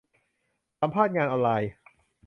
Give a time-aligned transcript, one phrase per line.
[0.79, 1.71] สัมภาษณ์งานออนไลน์